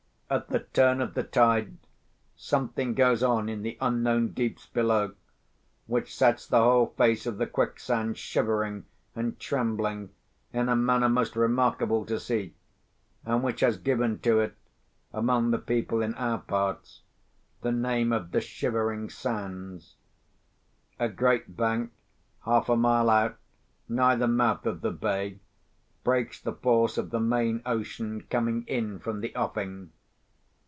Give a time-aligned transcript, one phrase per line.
[0.33, 1.75] At the turn of the tide,
[2.37, 5.15] something goes on in the unknown deeps below,
[5.87, 10.11] which sets the whole face of the quicksand shivering and trembling
[10.53, 12.55] in a manner most remarkable to see,
[13.25, 14.55] and which has given to it,
[15.11, 17.01] among the people in our parts,
[17.59, 19.85] the name of the Shivering Sand.
[20.97, 21.91] A great bank,
[22.45, 23.35] half a mile out,
[23.89, 25.39] nigh the mouth of the bay,
[26.05, 29.91] breaks the force of the main ocean coming in from the offing.